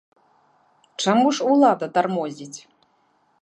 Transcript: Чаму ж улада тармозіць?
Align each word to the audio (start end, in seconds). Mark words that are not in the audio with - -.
Чаму 1.05 1.27
ж 1.41 1.51
улада 1.51 1.85
тармозіць? 1.99 2.57